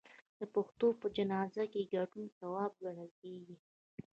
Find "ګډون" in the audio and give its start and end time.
1.93-2.25